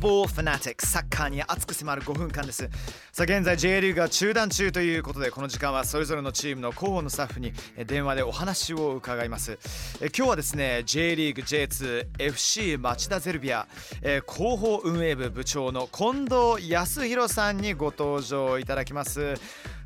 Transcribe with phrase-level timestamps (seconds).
[0.00, 2.70] ボーファナティックサッカーに熱く迫る5分間です。
[3.12, 7.52] さあ現在 J リーグが中断中ということでこの時間はそれぞれのチームの広報のスタッフに
[7.86, 9.58] 電話でお話を伺います。
[10.00, 13.68] え今日はですね J リーグ J2FC 町田ゼルビア
[14.02, 19.34] え広報運営部部長の近藤康弘さんにご登場いただきます。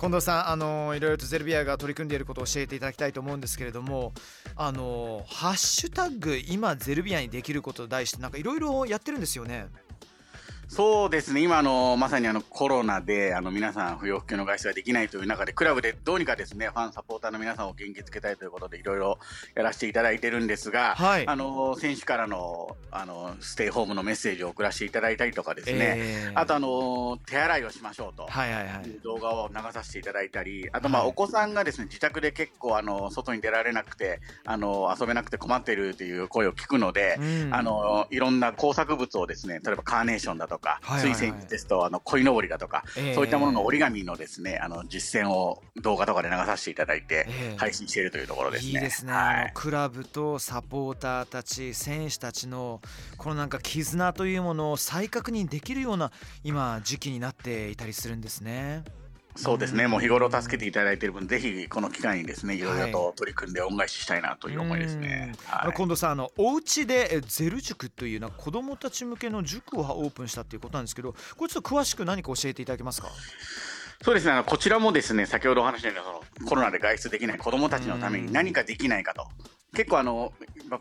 [0.00, 4.14] 近藤さんあのいろいろとゼルビアが取り組んでいることを教えていただきたいと思うんですけれども
[4.56, 9.66] あのハッシュタグ今ゼルビアにできることと題してなんかいろいろやってるんですよね。
[10.70, 19.18] そうですね、今あの、まさにあのコロナであの皆さん、不要不急の外出ができないという中で、クラブでどうにかですねファン、サポーターの皆さんを元気づけたいということで、いろいろ
[19.56, 48.70] やらせていただいてるんですが、はい、あの選手からのあのステイホームのメッセージを送らせていただいたりとかですね、えー、あとあの、手洗いをしましょうと、はいはいはい、動画を流させていただいたり、あと、まあ、お子さんがですね自宅で結構あの、外に出られなくてあの、遊べなくて困っているという声を聞くので、うん、あの、いろんな工作物をですね例えばカーネーションだとか、はいはいはいですと、あの、鯉のぼりだとか、えー、そういったものの折り紙のですね、あの、実践を動画とかで流させていただいて、配信しているというところですね。
[48.70, 49.12] いいですね。
[49.12, 52.80] はい、クラブとサポーターたち、選手たちの、
[53.16, 56.12] このなんか絆というものを再確認できるような、
[56.44, 58.84] 今、時期になっていたりするんですね。
[59.42, 62.60] そうですね、もう日頃助けていただいている分、ぜひこの機会にですね、い。
[62.60, 65.32] ろいろと取り組んで恩返ししたいなという思いですね。
[65.46, 73.08] はい、今度さ、あのお家でゼル塾というな子どもたち向けの塾をオープンしたということなんですけど、これちょっと詳しく何か教えていただけますか？
[74.02, 75.94] そうですね、あのこちらもですね、先ほどお話したよ
[76.38, 79.26] うに、コロナで外出できない子どもたちのために何かできないかと。
[79.74, 80.32] 結構あの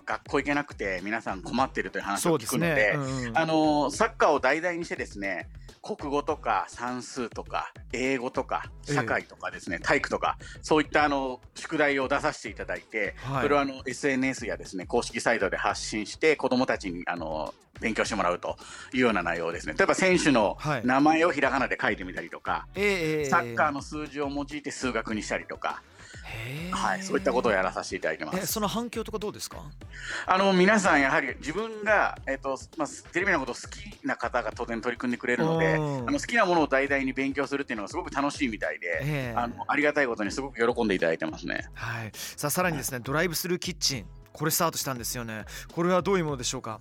[0.06, 2.92] 学校行けなくて皆さん困っているという話を聞くので、ね。
[2.96, 5.48] うん、あのサッカーを題材にしてですね
[5.96, 18.58] 国語とか算数とか英語とか社会とかですね、えー、体育とかそういったあの宿題を出させていただいて、はい、それをあの SNS やですね公式サイトで発信して子どもたちにあの勉強してもらうと
[18.94, 25.82] いうような内容ですね例えば選手の名前をひらがなで書いてみたりとか、はい、サッカーの数字を用いて数学にしたりとか。
[26.72, 28.46] はい、そういったことをやらさせていただいてます。
[28.46, 29.64] その反響とかどうですか？
[30.28, 41.68] あの皆さんやはり自分がえっ、ー、とまあテレビのこと好きな方が当然取り組んでくれるので、あの好きなものを題材に勉強するっていうのがすごく楽しいみたいで、あのありがたいことにすごく喜んでいただいてますね。
[41.74, 42.12] はい。
[42.14, 45.46] さあさらにですね、はい、ドライブスルーキッチンこれスタートしたんですよね。
[45.74, 46.80] これはどういうものでしょうか？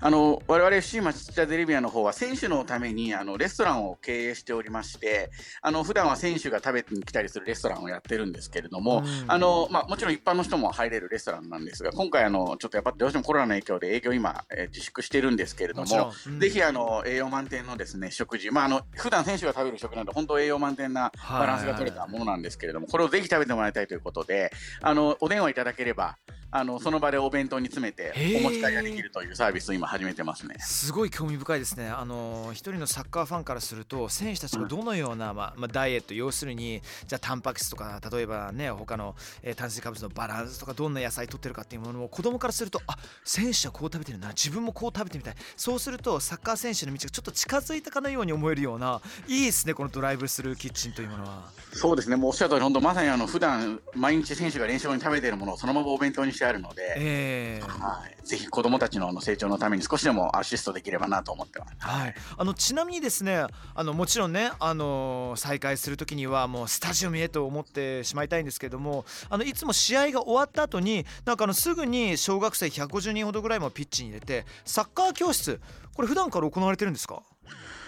[0.00, 24.50] あの我々 FC 町田ゼルビアの方は選手のためにあのレストランを経営しておりまして、あの普段は選手が食べに来たりするレストランをやってるんですけれども、あのまあもちろん一般の人も入れるレストランなんですが、今回あのちょっとやっぱどうしてもコロナの影響で営業今、えー、自粛してるんですけれども、うん、ぜひあの栄養満点のですね食事、まああの普段選手が食べる食なんで本当栄養満点なバランスが取れたものなんですけれども、これをぜひ食べてもらいたいということで、
[24.80, 26.16] あのお電話いただければ。
[26.56, 30.54] あのその場でお弁当に詰めてお持ち帰りができるというサービスを今始めてますね。
[30.60, 31.88] すごい興味深いですね。
[31.88, 45.34] あの一人のサッカーファンからすると選手たちがどのような、まあまあ、ダイエット要するにじゃあタンパク質とか例えばね他の、えー、炭水化物のバランスとかどんな野菜とってるかっていうものを子供からするとあ選手はこう食べてるな自分もこう食べてみたい。
[45.56, 51.50] そうするとサッカー選手の道がちょっと近づいたかのように思えるようないいですねこのドライブスルーキッチンというものは。
[51.72, 52.14] そうですね。
[52.14, 57.66] もうおっしゃる通り本当まさにあの普段毎日選手が練習後に食べているものをそのままお弁当にしてあるので、えーえ。
[57.66, 61.72] ー、はい、ぜひ子どもたちのの成長のために少しでもアシストできればなと思ってます。
[61.78, 63.44] はい、あのちなみにですね
[63.74, 75.60] あのもちろんねあの再開する時にはもうスタジアムへと思ってしまいたいんですけどもあのいつも試合が終わった後になんかあのすぐに小学生150人ほどぐらいもピッチに入れてサッカー教室
[75.94, 77.22] これ普段から行われてるんですか？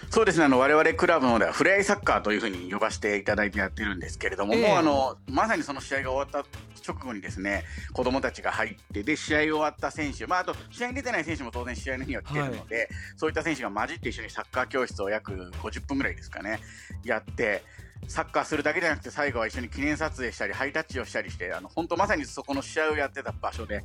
[0.09, 0.45] そうですね。
[0.45, 6.49] あの我々クラブのではフレアイサッカーというふうに呼ばせていただいてやってるんですけれども、えー、もうあのまさにその試合が終わった
[6.87, 12.87] 直後にですね子供たちが入ってで試合終わった選手、まあ、あと試合に出てない選手も当然試合の日は来てるので、はい、
[13.17, 16.59] そういった選手が混じって一緒にサッカー教室を約50分ぐらいですかね
[17.03, 17.63] やって
[18.07, 23.83] サッカーするだけじゃなくて最後は一緒に記念撮影したりハイタッチをしたりしてあの本当まさにそこの試合をやってた場所で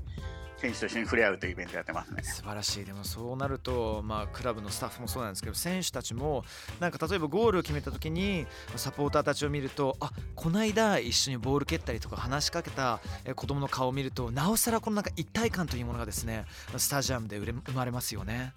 [0.62, 2.22] 選手と一緒に触れ合うというイベントやってますね。
[2.22, 2.84] 素晴らしい。
[2.84, 6.44] でもそうなると、まあ、クラブのスタッフもそうなんですけど選手たちも
[6.78, 13.00] なんか例えばゴールを決めた時にサポーターたちを見るとあこの間一緒にボール蹴ったりとか話しかけた
[13.34, 16.44] 子供の顔を見るとなおさらこのなんか一体感というものがですね
[16.76, 18.52] スタジアムで生まれますよね。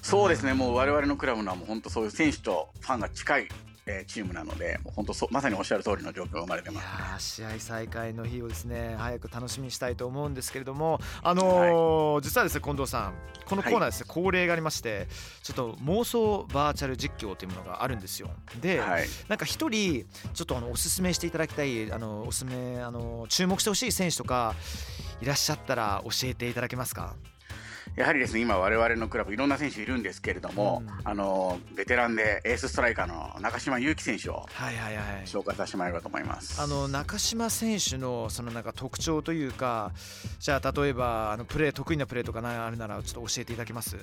[0.00, 3.48] そうですね、うん、もう我々のクラブのはもう本当そういう選手とファンが近い
[3.86, 6.80] えー、チームなので、もう本当まさにおっしゃる通りの状況が生まれてま
[7.18, 13.14] す、ね、試合再開の日をですね早く楽しみにしたいと思うんですけれども、あのーはい、実はですね近藤さん、
[13.44, 15.06] このコーナーですね、はい、恒例がありまして、
[15.42, 18.30] ちょっと妄想バーチャル実況というものがあるんですよ。
[18.60, 24.54] で、はい、なんか一人ちょっとあのおすすめしていただきたい、あのおすすめあの注目してほしい選手とか
[25.20, 27.14] いらっしゃったら教えていただけますか？
[27.96, 34.46] やはりですね今我々のクラブいろんな選手いるんですけれども、うん、あのベテランでエースストライカーの中島佑樹選手を
[35.24, 36.60] 紹介させてもらえればと思います。
[36.60, 39.92] あの中島選手のそのなんか特徴というか
[40.40, 43.96] じゃあ例えばあのプレー得意なプレーとかあるならちょっと教えていただけます？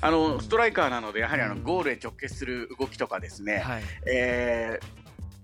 [0.00, 4.78] あのストライカーなのでやはりあの、ゴールへ直結する動きとかですね、はい、え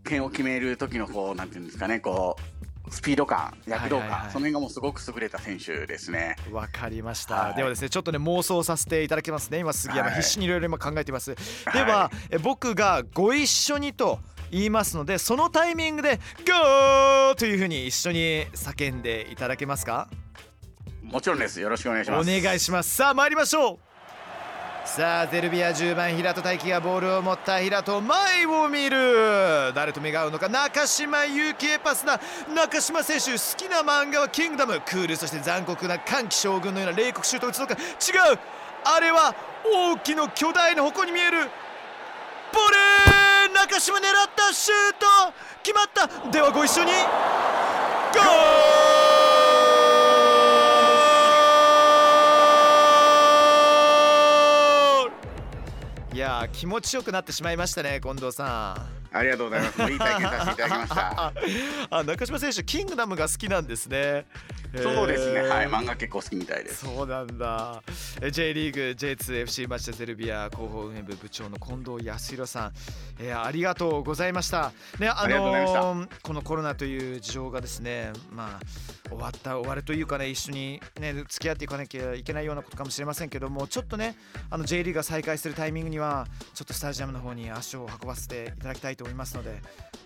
[0.05, 2.62] ー、点を決める時のこうなんていうんですかねこう
[2.93, 6.37] スピード感、躍動感、はいはいはい、その辺がもうすごく優れた選手ですね。
[6.53, 11.35] わかりました、はい、ではですねちょっとね妄想させていただきますね今杉山、必死にいろいろ今考えています、
[11.73, 20.09] では、え僕がご一緒にと言いますのでそのタイミングで「ゴー!」というふうに一緒に叫んでいただけますか？
[21.03, 21.61] もちろんです。
[21.61, 22.31] よろしくお願いします。
[22.31, 22.95] お願いします。
[22.95, 23.92] さあ参りましょう
[24.85, 29.73] さあゼルビア10番平戸大輝がボールを持った平戸前を見る。
[29.75, 30.49] 誰と目が合うのか？
[30.49, 32.21] 中島祐希へパスだ。
[32.55, 34.81] 中島選手好きな漫画はキングダム。
[34.85, 37.75] クールそして残酷な歓喜将軍のような冷酷シュートを打つのか？
[37.75, 38.39] 違う。
[38.85, 39.35] あれは
[39.65, 41.39] 大きな巨大な矛に見える。
[42.53, 43.55] ボレー！
[43.55, 44.05] 中島狙っ
[44.37, 45.07] たシュート。
[45.63, 46.31] 決まった。
[46.31, 46.91] ではご一緒に。
[46.91, 49.02] ゴー
[56.13, 59.03] いや気持ちよくなってしまいましたね近藤さん。
[59.17, 59.83] ありがとうございます。
[59.93, 61.33] いい体験させていただきました。
[61.99, 64.27] あ中島選手キングダムが好きなんですね。
[64.75, 66.87] そうですね、はい、漫画結構好きみたいです。
[66.87, 67.83] そうなんだ。
[68.31, 72.73] J リーグ J2FC 町田ゼルビア広報運営部部長の近藤康弘さん、
[73.19, 74.73] えー、ありがとうございました。
[74.99, 84.17] ね、あのー、このコロナという事情がですね、まあ終わった終わるというかね、一緒にね付き合っていかなきゃいけないようなことかもしれませんけども、ちょっとね、
[84.51, 89.61] あの J リーグが再開するタイミングにはちょっとスタジアムの方に足を運ばせていただきたいと思いますので。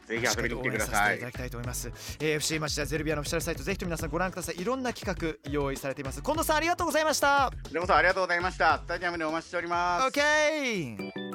[0.07, 1.17] ぜひ遊びに来てください。
[1.17, 1.89] いただきたいと思います。
[2.21, 4.61] えー、FC 町田ゼルビアのオフィシャルサイトぜひと皆さんご覧ください。
[4.61, 6.23] いろんな企画用意されています。
[6.23, 7.51] 近藤さんありがとうございました。
[7.73, 8.79] でこそありがとうございました。
[8.79, 10.07] スタジアムでお待ちしております。
[10.07, 11.26] オッケー。